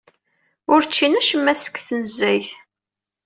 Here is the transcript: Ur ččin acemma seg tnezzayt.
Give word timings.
Ur 0.71 0.81
ččin 0.89 1.19
acemma 1.19 1.53
seg 1.55 1.75
tnezzayt. 1.87 2.49